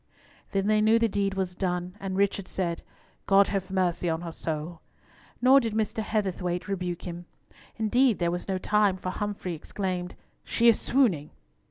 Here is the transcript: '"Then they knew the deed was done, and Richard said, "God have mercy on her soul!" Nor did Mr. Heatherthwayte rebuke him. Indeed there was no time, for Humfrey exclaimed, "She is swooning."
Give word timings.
'"Then 0.51 0.65
they 0.65 0.81
knew 0.81 0.97
the 0.97 1.07
deed 1.07 1.35
was 1.35 1.53
done, 1.53 1.93
and 1.99 2.17
Richard 2.17 2.47
said, 2.47 2.81
"God 3.27 3.49
have 3.49 3.69
mercy 3.69 4.09
on 4.09 4.21
her 4.21 4.31
soul!" 4.31 4.81
Nor 5.43 5.59
did 5.59 5.75
Mr. 5.75 6.01
Heatherthwayte 6.01 6.65
rebuke 6.67 7.03
him. 7.03 7.27
Indeed 7.75 8.17
there 8.17 8.31
was 8.31 8.47
no 8.47 8.57
time, 8.57 8.97
for 8.97 9.11
Humfrey 9.11 9.53
exclaimed, 9.53 10.15
"She 10.43 10.67
is 10.67 10.81
swooning." 10.81 11.29